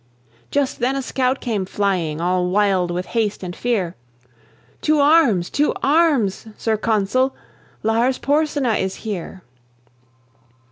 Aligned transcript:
Just 0.49 0.79
then 0.79 0.95
a 0.95 1.01
scout 1.03 1.39
came 1.39 1.63
flying, 1.63 2.19
All 2.19 2.49
wild 2.49 2.89
with 2.89 3.05
haste 3.05 3.43
and 3.43 3.55
fear: 3.55 3.95
"To 4.81 4.99
arms! 4.99 5.51
to 5.51 5.75
arms! 5.83 6.47
Sir 6.57 6.75
Consul; 6.75 7.35
Lars 7.83 8.17
Porsena 8.17 8.77
is 8.81 8.95
here." 9.05 9.43